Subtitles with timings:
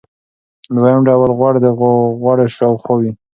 [0.75, 1.67] دویم ډول غوړ د
[2.23, 3.11] غړو شاوخوا وي.